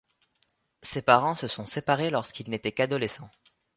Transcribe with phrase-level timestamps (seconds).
[0.81, 3.29] Ses parents se sont séparés lorsqu'il n'était qu'adolescent.